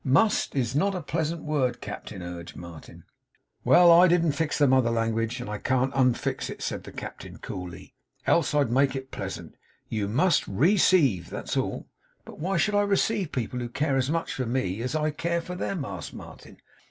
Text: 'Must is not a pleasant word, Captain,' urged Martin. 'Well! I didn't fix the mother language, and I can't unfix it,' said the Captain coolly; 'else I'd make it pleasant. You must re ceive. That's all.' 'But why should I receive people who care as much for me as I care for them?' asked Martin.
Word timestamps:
'Must 0.03 0.55
is 0.55 0.75
not 0.75 0.95
a 0.95 1.01
pleasant 1.03 1.43
word, 1.43 1.79
Captain,' 1.79 2.23
urged 2.23 2.55
Martin. 2.55 3.03
'Well! 3.63 3.91
I 3.91 4.07
didn't 4.07 4.31
fix 4.31 4.57
the 4.57 4.65
mother 4.67 4.89
language, 4.89 5.39
and 5.39 5.47
I 5.47 5.59
can't 5.59 5.93
unfix 5.93 6.49
it,' 6.49 6.63
said 6.63 6.85
the 6.85 6.91
Captain 6.91 7.37
coolly; 7.37 7.93
'else 8.25 8.55
I'd 8.55 8.71
make 8.71 8.95
it 8.95 9.11
pleasant. 9.11 9.53
You 9.89 10.07
must 10.07 10.47
re 10.47 10.75
ceive. 10.75 11.29
That's 11.29 11.55
all.' 11.55 11.85
'But 12.25 12.39
why 12.39 12.57
should 12.57 12.73
I 12.73 12.81
receive 12.81 13.31
people 13.31 13.59
who 13.59 13.69
care 13.69 13.95
as 13.95 14.09
much 14.09 14.33
for 14.33 14.47
me 14.47 14.81
as 14.81 14.95
I 14.95 15.11
care 15.11 15.39
for 15.39 15.53
them?' 15.53 15.85
asked 15.85 16.15
Martin. 16.15 16.57